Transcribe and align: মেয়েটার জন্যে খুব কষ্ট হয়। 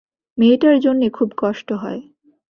মেয়েটার 0.37 0.75
জন্যে 0.79 1.07
খুব 1.09 1.29
কষ্ট 1.37 1.69
হয়। 1.73 2.01